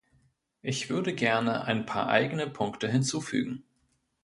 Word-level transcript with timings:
Ich 0.63 0.89
würde 0.89 1.13
gerne 1.13 1.65
ein 1.65 1.85
paar 1.85 2.07
eigene 2.09 2.49
Punkte 2.49 2.89
hinzufügen. 2.91 3.63